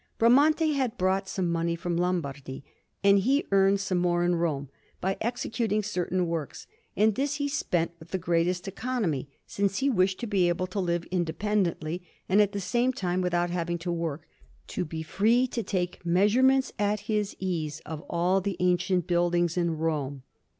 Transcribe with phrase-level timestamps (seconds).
[0.17, 2.63] Bramante had brought some money from Lombardy,
[3.03, 4.67] and he earned some more in Rome
[4.99, 6.65] by executing certain works;
[6.97, 10.79] and this he spent with the greatest economy, since he wished to be able to
[10.79, 14.27] live independently, and at the same time, without having to work,
[14.65, 19.77] to be free to take measurements, at his ease, of all the ancient buildings in
[19.77, 20.23] Rome.